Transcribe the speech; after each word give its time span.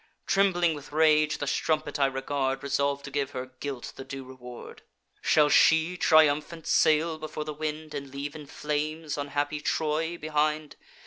Trembling 0.25 0.73
with 0.73 0.91
rage, 0.91 1.37
the 1.37 1.45
strumpet 1.45 1.99
I 1.99 2.07
regard, 2.07 2.63
Resolv'd 2.63 3.05
to 3.05 3.11
give 3.11 3.29
her 3.33 3.51
guilt 3.59 3.93
the 3.97 4.03
due 4.03 4.23
reward: 4.23 4.81
'Shall 5.21 5.47
she 5.49 5.95
triumphant 5.95 6.65
sail 6.65 7.19
before 7.19 7.43
the 7.45 7.53
wind, 7.53 7.93
And 7.93 8.09
leave 8.09 8.33
in 8.35 8.47
flames 8.47 9.15
unhappy 9.15 9.61
Troy 9.61 10.17
behind? 10.17 10.75